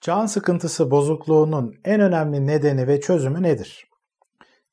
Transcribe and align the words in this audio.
Can 0.00 0.26
sıkıntısı 0.26 0.90
bozukluğunun 0.90 1.74
en 1.84 2.00
önemli 2.00 2.46
nedeni 2.46 2.86
ve 2.86 3.00
çözümü 3.00 3.42
nedir? 3.42 3.90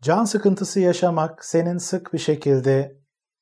Can 0.02 0.26
sıkıntısı 0.26 0.80
yaşamak 0.80 1.46
senin 1.46 1.78
sık 1.78 2.14
bir 2.14 2.18
şekilde 2.18 2.98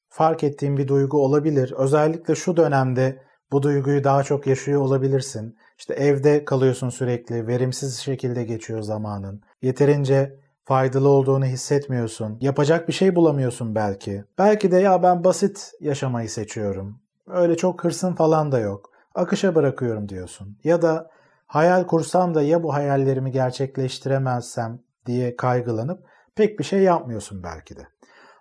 fark 0.09 0.43
ettiğin 0.43 0.77
bir 0.77 0.87
duygu 0.87 1.25
olabilir. 1.25 1.73
Özellikle 1.77 2.35
şu 2.35 2.57
dönemde 2.57 3.21
bu 3.51 3.63
duyguyu 3.63 4.03
daha 4.03 4.23
çok 4.23 4.47
yaşıyor 4.47 4.81
olabilirsin. 4.81 5.57
İşte 5.77 5.93
evde 5.93 6.45
kalıyorsun 6.45 6.89
sürekli, 6.89 7.47
verimsiz 7.47 7.97
şekilde 7.97 8.43
geçiyor 8.43 8.81
zamanın. 8.81 9.41
Yeterince 9.61 10.39
faydalı 10.63 11.09
olduğunu 11.09 11.45
hissetmiyorsun. 11.45 12.37
Yapacak 12.41 12.87
bir 12.87 12.93
şey 12.93 13.15
bulamıyorsun 13.15 13.75
belki. 13.75 14.23
Belki 14.37 14.71
de 14.71 14.77
ya 14.77 15.03
ben 15.03 15.23
basit 15.23 15.71
yaşamayı 15.79 16.29
seçiyorum. 16.29 16.99
Öyle 17.27 17.57
çok 17.57 17.83
hırsın 17.83 18.13
falan 18.13 18.51
da 18.51 18.59
yok. 18.59 18.89
Akışa 19.15 19.55
bırakıyorum 19.55 20.09
diyorsun. 20.09 20.57
Ya 20.63 20.81
da 20.81 21.15
hayal 21.47 21.87
kursam 21.87 22.35
da 22.35 22.41
ya 22.41 22.63
bu 22.63 22.73
hayallerimi 22.73 23.31
gerçekleştiremezsem 23.31 24.79
diye 25.05 25.35
kaygılanıp 25.35 26.05
pek 26.35 26.59
bir 26.59 26.63
şey 26.63 26.81
yapmıyorsun 26.81 27.43
belki 27.43 27.77
de. 27.77 27.87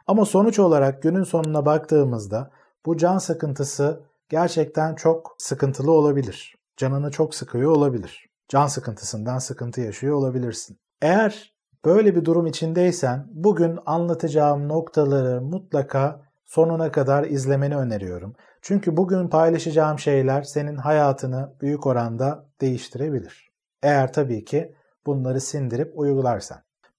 Ama 0.06 0.24
sonuç 0.24 0.58
olarak 0.58 1.02
günün 1.02 1.22
sonuna 1.22 1.66
baktığımızda 1.66 2.50
bu 2.86 2.96
can 2.96 3.18
sıkıntısı 3.18 4.02
gerçekten 4.28 4.94
çok 4.94 5.34
sıkıntılı 5.38 5.92
olabilir. 5.92 6.54
Canını 6.76 7.10
çok 7.10 7.34
sıkıyor 7.34 7.70
olabilir. 7.70 8.28
Can 8.48 8.66
sıkıntısından 8.66 9.38
sıkıntı 9.38 9.80
yaşıyor 9.80 10.14
olabilirsin. 10.16 10.78
Eğer 11.02 11.54
böyle 11.84 12.16
bir 12.16 12.24
durum 12.24 12.46
içindeysen 12.46 13.26
bugün 13.30 13.78
anlatacağım 13.86 14.68
noktaları 14.68 15.40
mutlaka 15.40 16.20
sonuna 16.54 16.92
kadar 16.92 17.24
izlemeni 17.24 17.76
öneriyorum. 17.76 18.34
Çünkü 18.62 18.96
bugün 18.96 19.28
paylaşacağım 19.28 19.98
şeyler 19.98 20.42
senin 20.42 20.76
hayatını 20.76 21.54
büyük 21.60 21.86
oranda 21.86 22.46
değiştirebilir. 22.60 23.50
Eğer 23.82 24.12
tabii 24.12 24.44
ki 24.44 24.74
bunları 25.06 25.40
sindirip 25.40 25.92
uygularsan. 25.98 26.58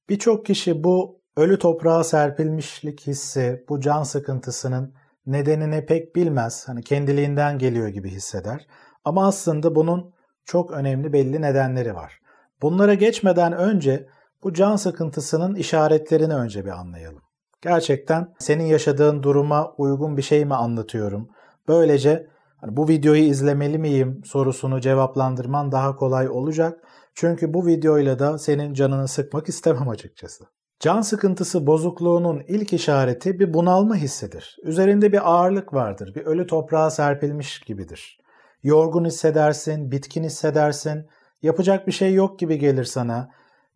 Birçok 0.10 0.46
kişi 0.46 0.84
bu 0.84 1.22
ölü 1.38 1.60
toprağa 1.60 2.04
serpilmişlik 2.04 3.08
hissi, 3.08 3.66
bu 3.70 3.80
can 3.80 4.04
sıkıntısının 4.04 4.94
nedenini 5.26 5.86
pek 5.86 6.16
bilmez. 6.16 6.68
Hani 6.68 6.84
kendiliğinden 6.84 7.58
geliyor 7.58 7.88
gibi 7.88 8.10
hisseder. 8.10 8.68
Ama 9.06 9.28
aslında 9.28 9.76
bunun 9.76 10.14
çok 10.46 10.72
önemli 10.72 11.14
belli 11.14 11.42
nedenleri 11.42 11.96
var. 11.96 12.20
Bunlara 12.62 12.94
geçmeden 12.94 13.54
önce 13.54 14.08
bu 14.44 14.54
can 14.54 14.76
sıkıntısının 14.76 15.56
işaretlerini 15.56 16.36
önce 16.36 16.66
bir 16.66 16.72
anlayalım. 16.72 17.25
Gerçekten 17.62 18.34
senin 18.40 18.64
yaşadığın 18.64 19.24
duruma 19.24 19.74
uygun 19.78 20.18
bir 20.18 20.22
şey 20.22 20.46
mi 20.46 20.56
anlatıyorum? 20.56 21.30
Böylece 21.68 22.28
hani 22.58 22.78
bu 22.78 22.88
videoyu 22.88 23.24
izlemeli 23.24 23.78
miyim 23.78 24.22
sorusunu 24.26 24.82
cevaplandırman 24.82 25.72
daha 25.72 25.96
kolay 25.96 26.30
olacak. 26.30 26.80
Çünkü 27.14 27.54
bu 27.54 27.68
videoyla 27.68 28.20
da 28.20 28.38
senin 28.38 28.74
canını 28.74 29.08
sıkmak 29.08 29.50
istemem 29.50 29.90
açıkçası. 29.90 30.46
Can 30.80 31.02
sıkıntısı 31.02 31.68
bozukluğunun 31.68 32.44
ilk 32.48 32.74
işareti 32.74 33.40
bir 33.40 33.54
bunalma 33.54 33.96
hissidir. 33.96 34.58
Üzerinde 34.64 35.12
bir 35.12 35.32
ağırlık 35.32 35.74
vardır, 35.74 36.16
bir 36.16 36.26
ölü 36.26 36.48
toprağa 36.48 36.90
serpilmiş 36.90 37.60
gibidir. 37.60 38.20
Yorgun 38.64 39.06
hissedersin, 39.06 39.92
bitkin 39.92 40.24
hissedersin, 40.24 41.08
yapacak 41.42 41.88
bir 41.88 41.92
şey 41.92 42.14
yok 42.14 42.40
gibi 42.40 42.60
gelir 42.60 42.84
sana 42.84 43.30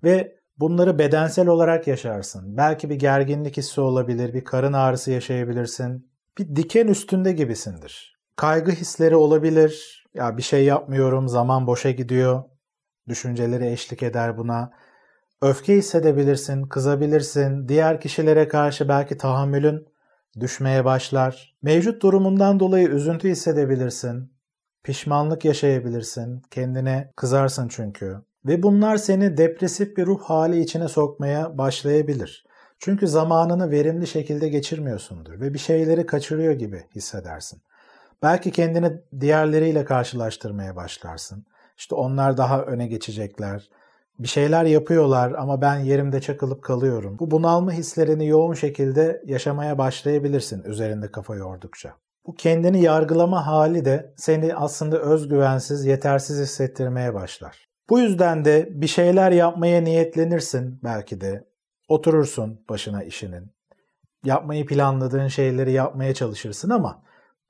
ve 0.03 0.38
bunları 0.59 0.99
bedensel 0.99 1.47
olarak 1.47 1.87
yaşarsın. 1.87 2.57
Belki 2.57 2.89
bir 2.89 2.95
gerginlik 2.95 3.57
hissi 3.57 3.81
olabilir, 3.81 4.33
bir 4.33 4.43
karın 4.43 4.73
ağrısı 4.73 5.11
yaşayabilirsin. 5.11 6.11
Bir 6.37 6.55
diken 6.55 6.87
üstünde 6.87 7.31
gibisindir. 7.31 8.19
Kaygı 8.35 8.71
hisleri 8.71 9.15
olabilir. 9.15 10.05
Ya 10.13 10.37
bir 10.37 10.41
şey 10.41 10.65
yapmıyorum, 10.65 11.27
zaman 11.27 11.67
boşa 11.67 11.91
gidiyor. 11.91 12.43
Düşünceleri 13.07 13.67
eşlik 13.67 14.03
eder 14.03 14.37
buna 14.37 14.71
Öfke 15.41 15.77
hissedebilirsin, 15.77 16.63
kızabilirsin, 16.63 17.67
diğer 17.67 18.01
kişilere 18.01 18.47
karşı 18.47 18.89
belki 18.89 19.17
tahammülün 19.17 19.87
düşmeye 20.39 20.85
başlar. 20.85 21.55
Mevcut 21.61 22.01
durumundan 22.01 22.59
dolayı 22.59 22.87
üzüntü 22.87 23.29
hissedebilirsin, 23.29 24.33
pişmanlık 24.83 25.45
yaşayabilirsin, 25.45 26.41
kendine 26.51 27.11
kızarsın 27.15 27.67
çünkü. 27.67 28.17
Ve 28.45 28.63
bunlar 28.63 28.97
seni 28.97 29.37
depresif 29.37 29.97
bir 29.97 30.05
ruh 30.05 30.21
hali 30.21 30.59
içine 30.59 30.87
sokmaya 30.87 31.57
başlayabilir. 31.57 32.45
Çünkü 32.79 33.07
zamanını 33.07 33.71
verimli 33.71 34.07
şekilde 34.07 34.49
geçirmiyorsundur 34.49 35.39
ve 35.39 35.53
bir 35.53 35.59
şeyleri 35.59 36.05
kaçırıyor 36.05 36.53
gibi 36.53 36.83
hissedersin. 36.95 37.61
Belki 38.23 38.51
kendini 38.51 39.01
diğerleriyle 39.19 39.85
karşılaştırmaya 39.85 40.75
başlarsın. 40.75 41.45
İşte 41.77 41.95
onlar 41.95 42.37
daha 42.37 42.61
öne 42.61 42.87
geçecekler 42.87 43.69
bir 44.19 44.27
şeyler 44.27 44.65
yapıyorlar 44.65 45.31
ama 45.31 45.61
ben 45.61 45.75
yerimde 45.79 46.21
çakılıp 46.21 46.63
kalıyorum. 46.63 47.19
Bu 47.19 47.31
bunalma 47.31 47.71
hislerini 47.71 48.27
yoğun 48.27 48.53
şekilde 48.53 49.21
yaşamaya 49.25 49.77
başlayabilirsin 49.77 50.63
üzerinde 50.63 51.11
kafa 51.11 51.35
yordukça. 51.35 51.93
Bu 52.25 52.35
kendini 52.35 52.81
yargılama 52.81 53.47
hali 53.47 53.85
de 53.85 54.13
seni 54.17 54.55
aslında 54.55 54.99
özgüvensiz, 54.99 55.85
yetersiz 55.85 56.39
hissettirmeye 56.39 57.13
başlar. 57.13 57.68
Bu 57.89 57.99
yüzden 57.99 58.45
de 58.45 58.69
bir 58.71 58.87
şeyler 58.87 59.31
yapmaya 59.31 59.81
niyetlenirsin 59.81 60.79
belki 60.83 61.21
de. 61.21 61.49
Oturursun 61.87 62.65
başına 62.69 63.03
işinin. 63.03 63.51
Yapmayı 64.25 64.65
planladığın 64.65 65.27
şeyleri 65.27 65.71
yapmaya 65.71 66.13
çalışırsın 66.13 66.69
ama 66.69 67.03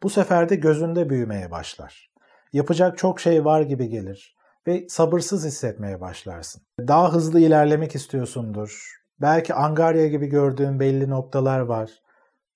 bu 0.03 0.09
sefer 0.09 0.49
de 0.49 0.55
gözünde 0.55 1.09
büyümeye 1.09 1.51
başlar. 1.51 2.11
Yapacak 2.53 2.97
çok 2.97 3.19
şey 3.19 3.45
var 3.45 3.61
gibi 3.61 3.89
gelir 3.89 4.35
ve 4.67 4.85
sabırsız 4.89 5.45
hissetmeye 5.45 6.01
başlarsın. 6.01 6.61
Daha 6.79 7.13
hızlı 7.13 7.39
ilerlemek 7.39 7.95
istiyorsundur. 7.95 8.99
Belki 9.21 9.53
Angarya 9.53 10.07
gibi 10.07 10.27
gördüğün 10.27 10.79
belli 10.79 11.09
noktalar 11.09 11.59
var. 11.59 11.89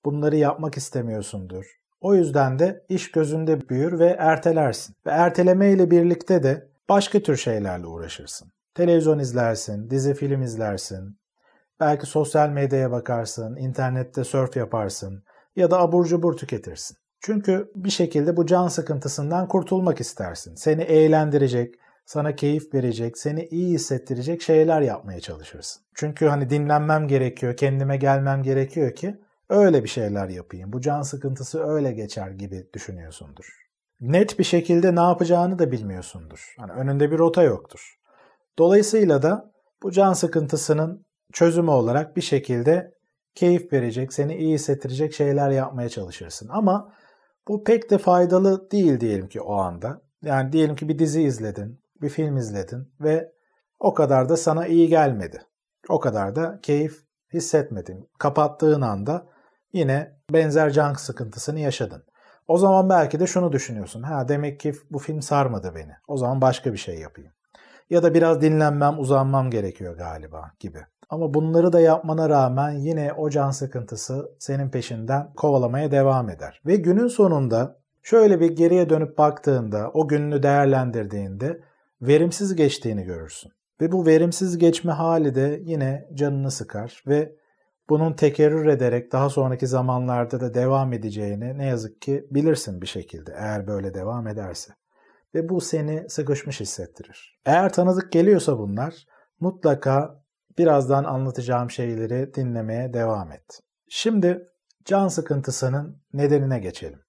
Bunları 0.05 0.35
yapmak 0.35 0.77
istemiyorsundur. 0.77 1.65
O 2.01 2.15
yüzden 2.15 2.59
de 2.59 2.85
iş 2.89 3.11
gözünde 3.11 3.69
büyür 3.69 3.99
ve 3.99 4.15
ertelersin. 4.19 4.95
Ve 5.05 5.11
erteleme 5.11 5.71
ile 5.71 5.91
birlikte 5.91 6.43
de 6.43 6.72
başka 6.89 7.23
tür 7.23 7.37
şeylerle 7.37 7.87
uğraşırsın. 7.87 8.51
Televizyon 8.75 9.19
izlersin, 9.19 9.89
dizi 9.89 10.13
film 10.13 10.41
izlersin. 10.41 11.17
Belki 11.79 12.05
sosyal 12.05 12.49
medyaya 12.49 12.91
bakarsın, 12.91 13.55
internette 13.55 14.23
surf 14.23 14.55
yaparsın 14.55 15.23
ya 15.55 15.71
da 15.71 15.79
abur 15.79 16.05
cubur 16.05 16.37
tüketirsin. 16.37 16.97
Çünkü 17.21 17.71
bir 17.75 17.89
şekilde 17.89 18.37
bu 18.37 18.45
can 18.45 18.67
sıkıntısından 18.67 19.47
kurtulmak 19.47 20.01
istersin. 20.01 20.55
Seni 20.55 20.81
eğlendirecek, 20.81 21.75
sana 22.05 22.35
keyif 22.35 22.73
verecek, 22.73 23.17
seni 23.17 23.45
iyi 23.45 23.73
hissettirecek 23.73 24.41
şeyler 24.41 24.81
yapmaya 24.81 25.19
çalışırsın. 25.19 25.83
Çünkü 25.95 26.25
hani 26.25 26.49
dinlenmem 26.49 27.07
gerekiyor, 27.07 27.57
kendime 27.57 27.97
gelmem 27.97 28.43
gerekiyor 28.43 28.95
ki 28.95 29.21
öyle 29.49 29.83
bir 29.83 29.89
şeyler 29.89 30.29
yapayım. 30.29 30.73
Bu 30.73 30.81
can 30.81 31.01
sıkıntısı 31.01 31.63
öyle 31.63 31.91
geçer 31.91 32.31
gibi 32.31 32.67
düşünüyorsundur. 32.73 33.63
Net 34.01 34.39
bir 34.39 34.43
şekilde 34.43 34.95
ne 34.95 34.99
yapacağını 34.99 35.59
da 35.59 35.71
bilmiyorsundur. 35.71 36.55
Hani 36.57 36.71
önünde 36.71 37.11
bir 37.11 37.17
rota 37.17 37.43
yoktur. 37.43 37.95
Dolayısıyla 38.57 39.21
da 39.21 39.51
bu 39.83 39.91
can 39.91 40.13
sıkıntısının 40.13 41.05
çözümü 41.33 41.71
olarak 41.71 42.15
bir 42.15 42.21
şekilde 42.21 42.93
keyif 43.35 43.73
verecek, 43.73 44.13
seni 44.13 44.35
iyi 44.35 44.53
hissettirecek 44.53 45.13
şeyler 45.13 45.49
yapmaya 45.49 45.89
çalışırsın. 45.89 46.49
Ama 46.51 46.93
bu 47.47 47.63
pek 47.63 47.89
de 47.89 47.97
faydalı 47.97 48.71
değil 48.71 48.99
diyelim 48.99 49.27
ki 49.27 49.41
o 49.41 49.53
anda. 49.53 50.01
Yani 50.21 50.51
diyelim 50.51 50.75
ki 50.75 50.89
bir 50.89 50.99
dizi 50.99 51.21
izledin, 51.21 51.79
bir 52.01 52.09
film 52.09 52.37
izledin 52.37 52.93
ve 52.99 53.31
o 53.79 53.93
kadar 53.93 54.29
da 54.29 54.37
sana 54.37 54.67
iyi 54.67 54.87
gelmedi. 54.87 55.41
O 55.89 55.99
kadar 55.99 56.35
da 56.35 56.59
keyif 56.61 57.03
hissetmedin. 57.33 58.09
Kapattığın 58.19 58.81
anda 58.81 59.27
yine 59.73 60.19
benzer 60.29 60.69
can 60.69 60.93
sıkıntısını 60.93 61.59
yaşadın. 61.59 62.03
O 62.47 62.57
zaman 62.57 62.89
belki 62.89 63.19
de 63.19 63.27
şunu 63.27 63.51
düşünüyorsun. 63.51 64.03
Ha 64.03 64.27
demek 64.27 64.59
ki 64.59 64.73
bu 64.91 64.99
film 64.99 65.21
sarmadı 65.21 65.71
beni. 65.75 65.91
O 66.07 66.17
zaman 66.17 66.41
başka 66.41 66.73
bir 66.73 66.77
şey 66.77 66.99
yapayım. 66.99 67.31
Ya 67.89 68.03
da 68.03 68.13
biraz 68.13 68.41
dinlenmem, 68.41 68.99
uzanmam 68.99 69.51
gerekiyor 69.51 69.97
galiba 69.97 70.51
gibi. 70.59 70.79
Ama 71.09 71.33
bunları 71.33 71.73
da 71.73 71.79
yapmana 71.79 72.29
rağmen 72.29 72.71
yine 72.71 73.13
o 73.13 73.29
can 73.29 73.51
sıkıntısı 73.51 74.31
senin 74.39 74.69
peşinden 74.69 75.33
kovalamaya 75.33 75.91
devam 75.91 76.29
eder. 76.29 76.61
Ve 76.65 76.75
günün 76.75 77.07
sonunda 77.07 77.77
şöyle 78.01 78.39
bir 78.39 78.51
geriye 78.51 78.89
dönüp 78.89 79.17
baktığında, 79.17 79.91
o 79.93 80.07
gününü 80.07 80.43
değerlendirdiğinde 80.43 81.59
verimsiz 82.01 82.55
geçtiğini 82.55 83.03
görürsün. 83.03 83.51
Ve 83.81 83.91
bu 83.91 84.05
verimsiz 84.05 84.57
geçme 84.57 84.91
hali 84.91 85.35
de 85.35 85.59
yine 85.63 86.09
canını 86.13 86.51
sıkar 86.51 87.03
ve 87.07 87.35
bunun 87.89 88.13
tekerrür 88.13 88.65
ederek 88.65 89.11
daha 89.11 89.29
sonraki 89.29 89.67
zamanlarda 89.67 90.39
da 90.39 90.53
devam 90.53 90.93
edeceğini 90.93 91.57
ne 91.57 91.65
yazık 91.65 92.01
ki 92.01 92.25
bilirsin 92.31 92.81
bir 92.81 92.87
şekilde 92.87 93.31
eğer 93.37 93.67
böyle 93.67 93.93
devam 93.93 94.27
ederse. 94.27 94.73
Ve 95.35 95.49
bu 95.49 95.61
seni 95.61 96.09
sıkışmış 96.09 96.59
hissettirir. 96.59 97.39
Eğer 97.45 97.73
tanıdık 97.73 98.11
geliyorsa 98.11 98.57
bunlar 98.57 99.05
mutlaka 99.39 100.23
birazdan 100.57 101.03
anlatacağım 101.03 101.71
şeyleri 101.71 102.33
dinlemeye 102.33 102.93
devam 102.93 103.31
et. 103.31 103.59
Şimdi 103.89 104.47
can 104.85 105.07
sıkıntısının 105.07 106.01
nedenine 106.13 106.59
geçelim. 106.59 106.99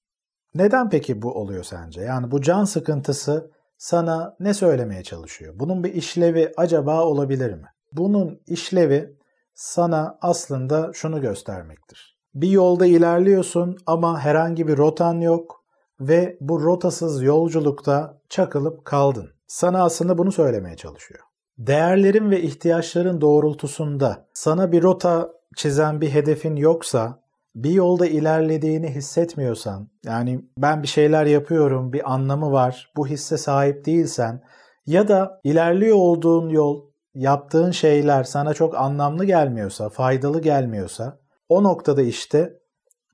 Neden 0.54 0.90
peki 0.90 1.22
bu 1.22 1.34
oluyor 1.34 1.64
sence? 1.64 2.00
Yani 2.00 2.30
bu 2.30 2.42
can 2.42 2.64
sıkıntısı 2.64 3.50
sana 3.78 4.36
ne 4.40 4.54
söylemeye 4.54 5.02
çalışıyor? 5.02 5.54
Bunun 5.56 5.84
bir 5.84 5.94
işlevi 5.94 6.52
acaba 6.56 7.04
olabilir 7.04 7.52
mi? 7.52 7.66
Bunun 7.92 8.40
işlevi 8.46 9.16
sana 9.54 10.18
aslında 10.20 10.90
şunu 10.92 11.20
göstermektir. 11.20 12.18
Bir 12.34 12.48
yolda 12.48 12.86
ilerliyorsun 12.86 13.76
ama 13.86 14.20
herhangi 14.20 14.68
bir 14.68 14.76
rotan 14.76 15.20
yok 15.20 15.64
ve 16.00 16.36
bu 16.40 16.62
rotasız 16.62 17.22
yolculukta 17.22 18.20
çakılıp 18.28 18.84
kaldın. 18.84 19.30
Sana 19.46 19.84
aslında 19.84 20.18
bunu 20.18 20.32
söylemeye 20.32 20.76
çalışıyor. 20.76 21.20
Değerlerin 21.58 22.30
ve 22.30 22.42
ihtiyaçların 22.42 23.20
doğrultusunda 23.20 24.28
sana 24.34 24.72
bir 24.72 24.82
rota 24.82 25.30
çizen 25.56 26.00
bir 26.00 26.10
hedefin 26.10 26.56
yoksa, 26.56 27.24
bir 27.54 27.70
yolda 27.70 28.06
ilerlediğini 28.06 28.88
hissetmiyorsan, 28.88 29.88
yani 30.04 30.44
ben 30.58 30.82
bir 30.82 30.88
şeyler 30.88 31.26
yapıyorum, 31.26 31.92
bir 31.92 32.12
anlamı 32.12 32.52
var, 32.52 32.92
bu 32.96 33.06
hisse 33.06 33.38
sahip 33.38 33.86
değilsen 33.86 34.42
ya 34.86 35.08
da 35.08 35.40
ilerliyor 35.44 35.96
olduğun 35.96 36.48
yol, 36.48 36.82
yaptığın 37.14 37.70
şeyler 37.70 38.24
sana 38.24 38.54
çok 38.54 38.76
anlamlı 38.76 39.24
gelmiyorsa, 39.24 39.88
faydalı 39.88 40.40
gelmiyorsa, 40.40 41.18
o 41.48 41.62
noktada 41.62 42.02
işte 42.02 42.58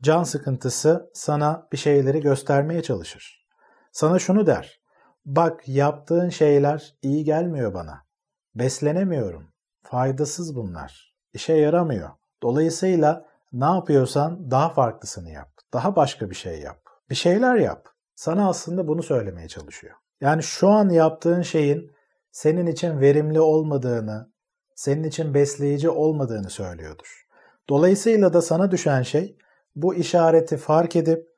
can 0.03 0.23
sıkıntısı 0.23 1.11
sana 1.15 1.69
bir 1.73 1.77
şeyleri 1.77 2.21
göstermeye 2.21 2.83
çalışır. 2.83 3.47
Sana 3.93 4.19
şunu 4.19 4.47
der. 4.47 4.81
Bak 5.25 5.69
yaptığın 5.69 6.29
şeyler 6.29 6.95
iyi 7.03 7.25
gelmiyor 7.25 7.75
bana. 7.75 8.07
Beslenemiyorum. 8.55 9.53
Faydasız 9.83 10.57
bunlar. 10.57 11.15
İşe 11.33 11.53
yaramıyor. 11.53 12.11
Dolayısıyla 12.43 13.27
ne 13.53 13.65
yapıyorsan 13.65 14.51
daha 14.51 14.69
farklısını 14.69 15.31
yap. 15.31 15.49
Daha 15.73 15.97
başka 15.97 16.31
bir 16.31 16.35
şey 16.35 16.61
yap. 16.61 16.79
Bir 17.11 17.15
şeyler 17.15 17.57
yap. 17.57 17.89
Sana 18.15 18.49
aslında 18.49 18.89
bunu 18.89 19.03
söylemeye 19.03 19.49
çalışıyor. 19.49 19.97
Yani 20.21 20.43
şu 20.43 20.69
an 20.69 20.89
yaptığın 20.89 21.43
şeyin 21.43 21.93
senin 22.33 22.67
için 22.67 23.01
verimli 23.01 23.41
olmadığını, 23.41 24.31
senin 24.75 25.05
için 25.05 25.35
besleyici 25.35 25.91
olmadığını 25.91 26.51
söylüyordur. 26.51 27.27
Dolayısıyla 27.69 28.33
da 28.33 28.43
sana 28.43 28.71
düşen 28.71 29.03
şey 29.03 29.37
bu 29.77 29.95
işareti 29.95 30.57
fark 30.57 30.97
edip, 30.97 31.29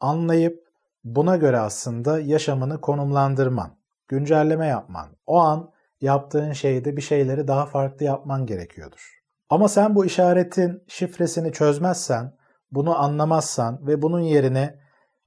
anlayıp 0.00 0.68
buna 1.04 1.36
göre 1.36 1.58
aslında 1.58 2.20
yaşamını 2.20 2.80
konumlandırman, 2.80 3.78
güncelleme 4.08 4.66
yapman. 4.66 5.08
O 5.26 5.38
an 5.38 5.70
yaptığın 6.00 6.52
şeyde 6.52 6.96
bir 6.96 7.02
şeyleri 7.02 7.48
daha 7.48 7.66
farklı 7.66 8.06
yapman 8.06 8.46
gerekiyordur. 8.46 9.22
Ama 9.50 9.68
sen 9.68 9.94
bu 9.94 10.06
işaretin 10.06 10.82
şifresini 10.88 11.52
çözmezsen, 11.52 12.38
bunu 12.72 12.98
anlamazsan 12.98 13.86
ve 13.86 14.02
bunun 14.02 14.20
yerine 14.20 14.78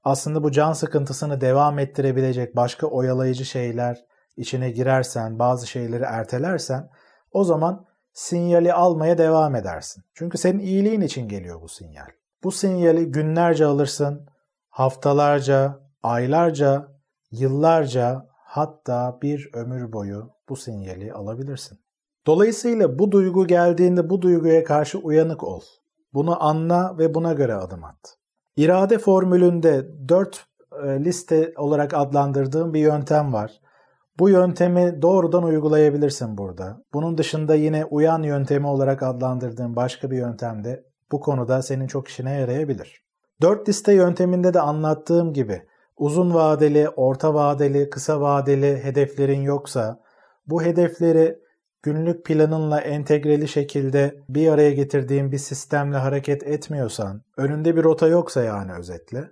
aslında 0.03 0.43
bu 0.43 0.51
can 0.51 0.73
sıkıntısını 0.73 1.41
devam 1.41 1.79
ettirebilecek 1.79 2.55
başka 2.55 2.87
oyalayıcı 2.87 3.45
şeyler 3.45 4.05
içine 4.41 4.71
girersen, 4.71 5.39
bazı 5.39 5.67
şeyleri 5.67 6.03
ertelersen 6.03 6.89
o 7.31 7.43
zaman 7.43 7.85
sinyali 8.13 8.73
almaya 8.73 9.17
devam 9.17 9.55
edersin. 9.55 10.03
Çünkü 10.13 10.37
senin 10.37 10.59
iyiliğin 10.59 11.01
için 11.01 11.27
geliyor 11.27 11.61
bu 11.61 11.69
sinyal. 11.69 12.07
Bu 12.43 12.51
sinyali 12.51 13.11
günlerce 13.11 13.65
alırsın, 13.65 14.27
haftalarca, 14.69 15.79
aylarca, 16.03 16.87
yıllarca 17.31 18.25
hatta 18.43 19.19
bir 19.21 19.49
ömür 19.53 19.93
boyu 19.93 20.29
bu 20.49 20.55
sinyali 20.55 21.13
alabilirsin. 21.13 21.79
Dolayısıyla 22.27 22.99
bu 22.99 23.11
duygu 23.11 23.47
geldiğinde 23.47 24.09
bu 24.09 24.21
duyguya 24.21 24.63
karşı 24.63 24.97
uyanık 24.97 25.43
ol. 25.43 25.61
Bunu 26.13 26.43
anla 26.43 26.97
ve 26.97 27.13
buna 27.13 27.33
göre 27.33 27.55
adım 27.55 27.83
at. 27.83 28.17
İrade 28.55 28.97
formülünde 28.97 29.87
4 30.09 30.45
e, 30.83 31.03
liste 31.03 31.53
olarak 31.57 31.93
adlandırdığım 31.93 32.73
bir 32.73 32.79
yöntem 32.79 33.33
var. 33.33 33.61
Bu 34.19 34.29
yöntemi 34.29 35.01
doğrudan 35.01 35.43
uygulayabilirsin 35.43 36.37
burada. 36.37 36.83
Bunun 36.93 37.17
dışında 37.17 37.55
yine 37.55 37.85
uyan 37.85 38.23
yöntemi 38.23 38.67
olarak 38.67 39.03
adlandırdığım 39.03 39.75
başka 39.75 40.11
bir 40.11 40.17
yöntem 40.17 40.63
de 40.63 40.83
bu 41.11 41.19
konuda 41.19 41.61
senin 41.61 41.87
çok 41.87 42.07
işine 42.07 42.39
yarayabilir. 42.39 43.01
4 43.41 43.69
liste 43.69 43.93
yönteminde 43.93 44.53
de 44.53 44.59
anlattığım 44.59 45.33
gibi 45.33 45.61
uzun 45.97 46.33
vadeli, 46.33 46.89
orta 46.89 47.33
vadeli, 47.33 47.89
kısa 47.89 48.21
vadeli 48.21 48.83
hedeflerin 48.83 49.41
yoksa 49.41 49.99
bu 50.47 50.63
hedefleri 50.63 51.39
günlük 51.83 52.25
planınla 52.25 52.81
entegreli 52.81 53.47
şekilde 53.47 54.15
bir 54.29 54.51
araya 54.51 54.71
getirdiğin 54.71 55.31
bir 55.31 55.37
sistemle 55.37 55.97
hareket 55.97 56.43
etmiyorsan, 56.43 57.21
önünde 57.37 57.75
bir 57.75 57.83
rota 57.83 58.07
yoksa 58.07 58.43
yani 58.43 58.73
özetle, 58.73 59.31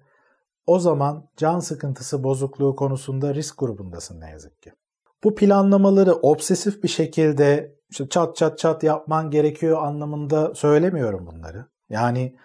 o 0.70 0.80
zaman 0.80 1.30
can 1.38 1.60
sıkıntısı 1.60 2.24
bozukluğu 2.24 2.76
konusunda 2.76 3.36
risk 3.36 3.58
grubundasın 3.58 4.22
ne 4.22 4.30
yazık 4.30 4.62
ki. 4.62 4.72
Bu 5.24 5.36
planlamaları 5.36 6.14
obsesif 6.14 6.84
bir 6.84 6.88
şekilde 6.88 7.76
işte 7.90 8.10
çat 8.10 8.36
çat 8.36 8.58
çat 8.58 8.84
yapman 8.84 9.32
gerekiyor 9.32 9.84
anlamında 9.84 10.56
söylemiyorum 10.56 11.28
bunları. 11.28 11.66
Yani 11.90 12.36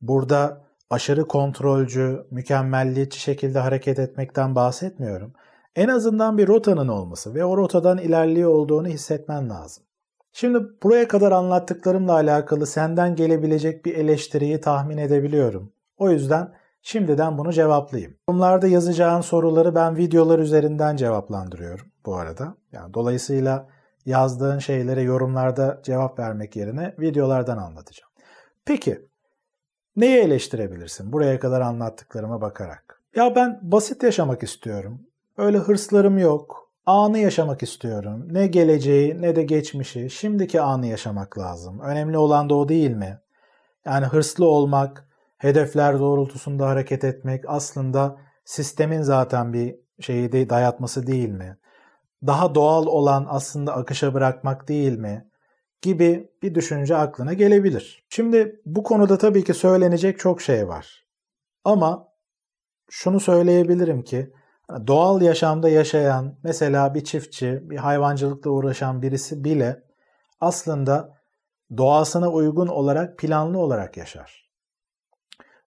burada 0.00 0.64
aşırı 0.90 1.28
kontrolcü, 1.28 2.26
mükemmelliyetçi 2.30 3.20
şekilde 3.20 3.58
hareket 3.58 3.98
etmekten 3.98 4.54
bahsetmiyorum 4.54 5.32
en 5.76 5.88
azından 5.88 6.38
bir 6.38 6.48
rotanın 6.48 6.88
olması 6.88 7.34
ve 7.34 7.44
o 7.44 7.56
rotadan 7.56 7.98
ilerliyor 7.98 8.50
olduğunu 8.50 8.88
hissetmen 8.88 9.50
lazım. 9.50 9.84
Şimdi 10.32 10.58
buraya 10.82 11.08
kadar 11.08 11.32
anlattıklarımla 11.32 12.12
alakalı 12.12 12.66
senden 12.66 13.16
gelebilecek 13.16 13.84
bir 13.84 13.94
eleştiriyi 13.94 14.60
tahmin 14.60 14.98
edebiliyorum. 14.98 15.72
O 15.96 16.10
yüzden 16.10 16.52
şimdiden 16.86 17.38
bunu 17.38 17.52
cevaplayayım. 17.52 18.16
Yorumlarda 18.28 18.66
yazacağın 18.66 19.20
soruları 19.20 19.74
ben 19.74 19.96
videolar 19.96 20.38
üzerinden 20.38 20.96
cevaplandırıyorum 20.96 21.86
bu 22.06 22.16
arada. 22.16 22.54
Yani 22.72 22.94
dolayısıyla 22.94 23.68
yazdığın 24.04 24.58
şeylere 24.58 25.02
yorumlarda 25.02 25.80
cevap 25.82 26.18
vermek 26.18 26.56
yerine 26.56 26.94
videolardan 26.98 27.58
anlatacağım. 27.58 28.12
Peki 28.64 29.08
neyi 29.96 30.18
eleştirebilirsin 30.18 31.12
buraya 31.12 31.40
kadar 31.40 31.60
anlattıklarıma 31.60 32.40
bakarak? 32.40 33.02
Ya 33.16 33.34
ben 33.34 33.58
basit 33.62 34.02
yaşamak 34.02 34.42
istiyorum. 34.42 35.00
Öyle 35.36 35.58
hırslarım 35.58 36.18
yok. 36.18 36.70
Anı 36.86 37.18
yaşamak 37.18 37.62
istiyorum. 37.62 38.28
Ne 38.30 38.46
geleceği 38.46 39.22
ne 39.22 39.36
de 39.36 39.42
geçmişi. 39.42 40.10
Şimdiki 40.10 40.60
anı 40.60 40.86
yaşamak 40.86 41.38
lazım. 41.38 41.80
Önemli 41.80 42.18
olan 42.18 42.50
da 42.50 42.54
o 42.54 42.68
değil 42.68 42.90
mi? 42.90 43.18
Yani 43.84 44.06
hırslı 44.06 44.46
olmak, 44.46 45.05
hedefler 45.38 45.98
doğrultusunda 45.98 46.68
hareket 46.68 47.04
etmek 47.04 47.44
aslında 47.46 48.16
sistemin 48.44 49.02
zaten 49.02 49.52
bir 49.52 49.76
şeyi 50.00 50.32
de 50.32 50.50
dayatması 50.50 51.06
değil 51.06 51.28
mi? 51.28 51.58
Daha 52.26 52.54
doğal 52.54 52.86
olan 52.86 53.26
aslında 53.28 53.74
akışa 53.74 54.14
bırakmak 54.14 54.68
değil 54.68 54.98
mi? 54.98 55.26
gibi 55.82 56.30
bir 56.42 56.54
düşünce 56.54 56.96
aklına 56.96 57.32
gelebilir. 57.32 58.04
Şimdi 58.08 58.60
bu 58.66 58.82
konuda 58.82 59.18
tabii 59.18 59.44
ki 59.44 59.54
söylenecek 59.54 60.18
çok 60.18 60.40
şey 60.42 60.68
var. 60.68 61.06
Ama 61.64 62.08
şunu 62.90 63.20
söyleyebilirim 63.20 64.02
ki 64.02 64.32
doğal 64.86 65.22
yaşamda 65.22 65.68
yaşayan 65.68 66.38
mesela 66.42 66.94
bir 66.94 67.04
çiftçi, 67.04 67.60
bir 67.70 67.76
hayvancılıkla 67.76 68.50
uğraşan 68.50 69.02
birisi 69.02 69.44
bile 69.44 69.82
aslında 70.40 71.18
doğasına 71.76 72.30
uygun 72.30 72.66
olarak 72.66 73.18
planlı 73.18 73.58
olarak 73.58 73.96
yaşar. 73.96 74.45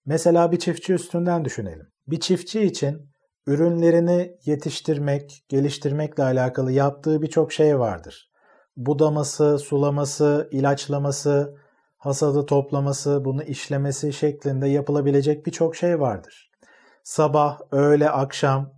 Mesela 0.09 0.51
bir 0.51 0.59
çiftçi 0.59 0.93
üstünden 0.93 1.45
düşünelim. 1.45 1.87
Bir 2.07 2.19
çiftçi 2.19 2.61
için 2.61 3.11
ürünlerini 3.47 4.31
yetiştirmek, 4.45 5.45
geliştirmekle 5.49 6.23
alakalı 6.23 6.71
yaptığı 6.71 7.21
birçok 7.21 7.53
şey 7.53 7.79
vardır. 7.79 8.31
Budaması, 8.77 9.59
sulaması, 9.59 10.49
ilaçlaması, 10.51 11.57
hasadı 11.97 12.45
toplaması, 12.45 13.25
bunu 13.25 13.43
işlemesi 13.43 14.13
şeklinde 14.13 14.67
yapılabilecek 14.67 15.45
birçok 15.45 15.75
şey 15.75 15.99
vardır. 15.99 16.51
Sabah, 17.03 17.59
öğle, 17.71 18.09
akşam 18.09 18.73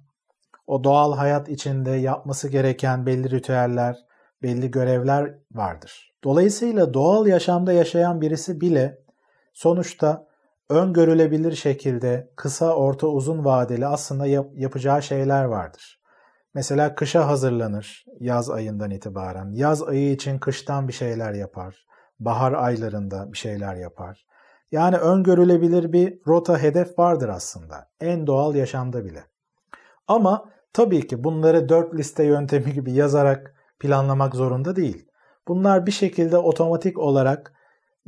o 0.68 0.84
doğal 0.84 1.18
hayat 1.18 1.50
içinde 1.50 1.92
yapması 1.92 2.50
gereken 2.50 3.06
belli 3.06 3.32
ritüeller, 3.32 3.98
belli 4.44 4.72
görevler 4.72 5.36
vardır. 5.52 6.14
Dolayısıyla 6.24 6.94
doğal 6.94 7.28
yaşamda 7.28 7.74
yaşayan 7.74 8.22
birisi 8.22 8.62
bile 8.62 8.98
sonuçta 9.54 10.31
öngörülebilir 10.72 11.56
şekilde 11.56 12.32
kısa, 12.36 12.76
orta, 12.76 13.08
uzun 13.08 13.46
vadeli 13.46 13.88
aslında 13.88 14.26
yap- 14.26 14.52
yapacağı 14.54 15.04
şeyler 15.04 15.44
vardır. 15.44 16.02
Mesela 16.54 16.96
kışa 16.96 17.28
hazırlanır 17.28 18.06
yaz 18.20 18.50
ayından 18.50 18.92
itibaren. 18.92 19.52
Yaz 19.52 19.84
ayı 19.84 20.12
için 20.12 20.40
kıştan 20.40 20.88
bir 20.88 20.94
şeyler 20.94 21.34
yapar. 21.34 21.86
Bahar 22.20 22.54
aylarında 22.54 23.32
bir 23.32 23.38
şeyler 23.38 23.76
yapar. 23.76 24.26
Yani 24.72 24.98
öngörülebilir 24.98 25.94
bir 25.94 26.20
rota 26.28 26.58
hedef 26.58 27.00
vardır 27.00 27.30
aslında. 27.30 27.90
En 28.00 28.28
doğal 28.28 28.56
yaşamda 28.56 29.06
bile. 29.06 29.24
Ama 30.08 30.50
tabii 30.74 31.08
ki 31.08 31.24
bunları 31.24 31.70
dört 31.70 31.96
liste 31.96 32.24
yöntemi 32.24 32.74
gibi 32.74 32.94
yazarak 32.94 33.56
planlamak 33.80 34.36
zorunda 34.36 34.76
değil. 34.76 35.08
Bunlar 35.48 35.86
bir 35.86 35.92
şekilde 35.92 36.38
otomatik 36.38 37.00
olarak 37.00 37.54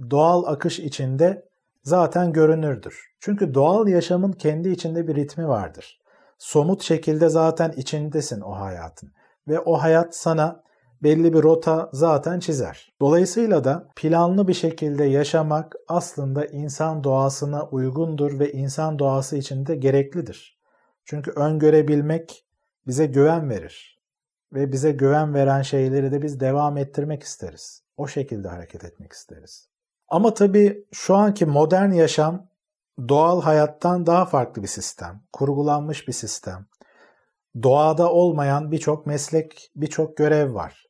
doğal 0.10 0.43
akış 0.43 0.79
içinde 0.79 1.52
zaten 1.83 2.33
görünürdür. 2.33 3.13
Çünkü 3.19 3.53
doğal 3.53 3.87
yaşamın 3.87 4.31
kendi 4.31 4.69
içinde 4.69 5.07
bir 5.07 5.15
ritmi 5.15 5.47
vardır. 5.47 5.99
somut 6.37 6.83
şekilde 6.83 7.29
zaten 7.29 7.71
içindesin 7.71 8.41
o 8.41 8.51
hayatın. 8.51 9.13
Ve 9.47 9.59
o 9.59 9.73
hayat 9.73 10.15
sana 10.15 10.63
belli 11.03 11.33
bir 11.33 11.43
rota 11.43 11.89
zaten 11.93 12.39
çizer. 12.39 12.93
Dolayısıyla 13.01 13.63
da 13.63 13.87
planlı 13.95 14.47
bir 14.47 14.53
şekilde 14.53 15.03
yaşamak 15.03 15.75
aslında 15.87 16.45
insan 16.45 17.03
doğasına 17.03 17.65
uygundur 17.65 18.39
ve 18.39 18.51
insan 18.51 18.99
doğası 18.99 19.37
içinde 19.37 19.75
gereklidir. 19.75 20.59
Çünkü 21.05 21.31
öngörebilmek 21.31 22.45
bize 22.87 23.05
güven 23.05 23.49
verir. 23.49 24.03
Ve 24.53 24.71
bize 24.71 24.91
güven 24.91 25.33
veren 25.33 25.61
şeyleri 25.61 26.11
de 26.11 26.21
biz 26.21 26.39
devam 26.39 26.77
ettirmek 26.77 27.23
isteriz. 27.23 27.83
O 27.97 28.07
şekilde 28.07 28.47
hareket 28.47 28.83
etmek 28.83 29.11
isteriz. 29.11 29.72
Ama 30.07 30.33
tabii 30.33 30.86
şu 30.91 31.15
anki 31.15 31.45
modern 31.45 31.91
yaşam 31.91 32.48
doğal 33.10 33.41
hayattan 33.41 34.05
daha 34.05 34.25
farklı 34.25 34.62
bir 34.62 34.67
sistem, 34.67 35.22
kurgulanmış 35.33 36.07
bir 36.07 36.13
sistem. 36.13 36.65
Doğada 37.63 38.12
olmayan 38.12 38.72
birçok 38.72 39.05
meslek, 39.05 39.72
birçok 39.75 40.17
görev 40.17 40.53
var. 40.53 40.86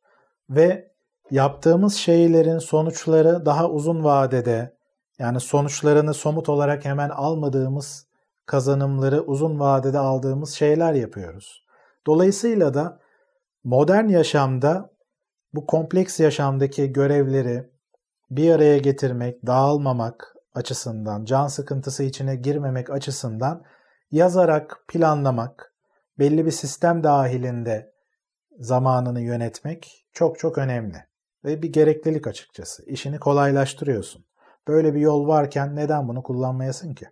Ve 0.49 0.91
yaptığımız 1.31 1.95
şeylerin 1.95 2.59
sonuçları 2.59 3.45
daha 3.45 3.69
uzun 3.69 4.03
vadede, 4.03 4.77
yani 5.19 5.39
sonuçlarını 5.39 6.13
somut 6.13 6.49
olarak 6.49 6.85
hemen 6.85 7.09
almadığımız 7.09 8.07
kazanımları 8.45 9.21
uzun 9.21 9.59
vadede 9.59 9.99
aldığımız 9.99 10.53
şeyler 10.53 10.93
yapıyoruz. 10.93 11.65
Dolayısıyla 12.07 12.73
da 12.73 12.99
modern 13.63 14.07
yaşamda 14.07 14.89
bu 15.53 15.65
kompleks 15.65 16.19
yaşamdaki 16.19 16.93
görevleri 16.93 17.72
bir 18.37 18.51
araya 18.51 18.77
getirmek, 18.77 19.45
dağılmamak 19.47 20.35
açısından, 20.53 21.25
can 21.25 21.47
sıkıntısı 21.47 22.03
içine 22.03 22.35
girmemek 22.35 22.89
açısından 22.89 23.63
yazarak 24.11 24.77
planlamak, 24.87 25.73
belli 26.19 26.45
bir 26.45 26.51
sistem 26.51 27.03
dahilinde 27.03 27.93
zamanını 28.59 29.21
yönetmek 29.21 30.05
çok 30.13 30.39
çok 30.39 30.57
önemli 30.57 30.97
ve 31.45 31.61
bir 31.61 31.73
gereklilik 31.73 32.27
açıkçası. 32.27 32.85
İşini 32.85 33.19
kolaylaştırıyorsun. 33.19 34.25
Böyle 34.67 34.93
bir 34.93 34.99
yol 34.99 35.27
varken 35.27 35.75
neden 35.75 36.07
bunu 36.07 36.23
kullanmayasın 36.23 36.93
ki? 36.93 37.05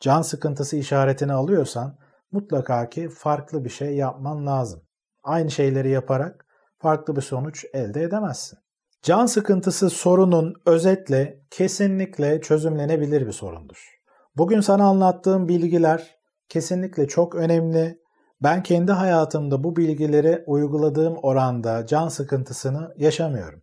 Can 0.00 0.22
sıkıntısı 0.22 0.76
işaretini 0.76 1.32
alıyorsan 1.32 1.98
mutlaka 2.32 2.88
ki 2.88 3.08
farklı 3.08 3.64
bir 3.64 3.70
şey 3.70 3.96
yapman 3.96 4.46
lazım. 4.46 4.82
Aynı 5.22 5.50
şeyleri 5.50 5.90
yaparak 5.90 6.46
farklı 6.78 7.16
bir 7.16 7.22
sonuç 7.22 7.64
elde 7.72 8.02
edemezsin. 8.02 8.61
Can 9.02 9.26
sıkıntısı 9.26 9.90
sorunun 9.90 10.54
özetle 10.66 11.40
kesinlikle 11.50 12.40
çözümlenebilir 12.40 13.26
bir 13.26 13.32
sorundur. 13.32 14.00
Bugün 14.36 14.60
sana 14.60 14.84
anlattığım 14.84 15.48
bilgiler 15.48 16.18
kesinlikle 16.48 17.08
çok 17.08 17.34
önemli. 17.34 17.98
Ben 18.42 18.62
kendi 18.62 18.92
hayatımda 18.92 19.64
bu 19.64 19.76
bilgileri 19.76 20.44
uyguladığım 20.46 21.16
oranda 21.16 21.86
can 21.86 22.08
sıkıntısını 22.08 22.94
yaşamıyorum. 22.96 23.62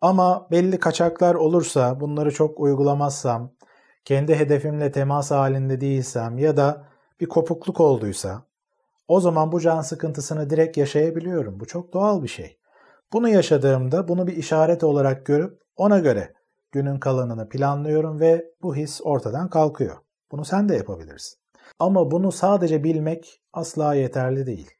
Ama 0.00 0.48
belli 0.50 0.78
kaçaklar 0.78 1.34
olursa, 1.34 2.00
bunları 2.00 2.34
çok 2.34 2.60
uygulamazsam, 2.60 3.52
kendi 4.04 4.34
hedefimle 4.34 4.92
temas 4.92 5.30
halinde 5.30 5.80
değilsem 5.80 6.38
ya 6.38 6.56
da 6.56 6.84
bir 7.20 7.26
kopukluk 7.26 7.80
olduysa 7.80 8.42
o 9.08 9.20
zaman 9.20 9.52
bu 9.52 9.60
can 9.60 9.80
sıkıntısını 9.80 10.50
direkt 10.50 10.76
yaşayabiliyorum. 10.76 11.60
Bu 11.60 11.66
çok 11.66 11.92
doğal 11.92 12.22
bir 12.22 12.28
şey. 12.28 12.58
Bunu 13.14 13.28
yaşadığımda 13.28 14.08
bunu 14.08 14.26
bir 14.26 14.36
işaret 14.36 14.84
olarak 14.84 15.26
görüp 15.26 15.60
ona 15.76 15.98
göre 15.98 16.32
günün 16.72 16.98
kalanını 16.98 17.48
planlıyorum 17.48 18.20
ve 18.20 18.44
bu 18.62 18.76
his 18.76 19.00
ortadan 19.04 19.50
kalkıyor. 19.50 19.96
Bunu 20.32 20.44
sen 20.44 20.68
de 20.68 20.74
yapabilirsin. 20.76 21.38
Ama 21.78 22.10
bunu 22.10 22.32
sadece 22.32 22.84
bilmek 22.84 23.40
asla 23.52 23.94
yeterli 23.94 24.46
değil. 24.46 24.70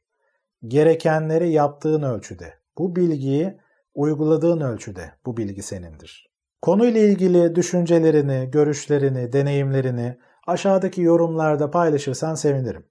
Gerekenleri 0.67 1.51
yaptığın 1.51 2.01
ölçüde, 2.01 2.53
bu 2.77 2.95
bilgiyi 2.95 3.57
uyguladığın 3.93 4.61
ölçüde 4.61 5.11
bu 5.25 5.37
bilgi 5.37 5.63
senindir. 5.63 6.31
Konuyla 6.61 7.01
ilgili 7.01 7.55
düşüncelerini, 7.55 8.49
görüşlerini, 8.51 9.33
deneyimlerini 9.33 10.17
aşağıdaki 10.47 11.01
yorumlarda 11.01 11.71
paylaşırsan 11.71 12.35
sevinirim. 12.35 12.85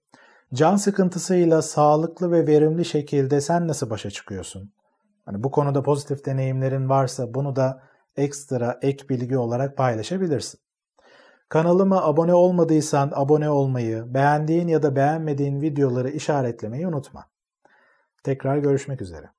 Can 0.54 0.76
sıkıntısıyla 0.76 1.62
sağlıklı 1.62 2.32
ve 2.32 2.46
verimli 2.46 2.84
şekilde 2.84 3.40
sen 3.40 3.68
nasıl 3.68 3.90
başa 3.90 4.10
çıkıyorsun? 4.10 4.72
Hani 5.24 5.44
bu 5.44 5.50
konuda 5.50 5.82
pozitif 5.82 6.24
deneyimlerin 6.24 6.88
varsa 6.88 7.34
bunu 7.34 7.56
da 7.56 7.82
ekstra 8.16 8.78
ek 8.82 9.08
bilgi 9.08 9.38
olarak 9.38 9.76
paylaşabilirsin. 9.76 10.60
Kanalıma 11.48 12.02
abone 12.02 12.34
olmadıysan 12.34 13.12
abone 13.14 13.50
olmayı, 13.50 14.14
beğendiğin 14.14 14.68
ya 14.68 14.82
da 14.82 14.96
beğenmediğin 14.96 15.60
videoları 15.60 16.10
işaretlemeyi 16.10 16.88
unutma. 16.88 17.26
Tekrar 18.22 18.58
görüşmek 18.58 19.02
üzere. 19.02 19.34